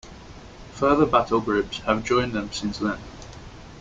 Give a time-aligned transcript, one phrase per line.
[0.77, 2.97] Further battlegroups have joined them since then.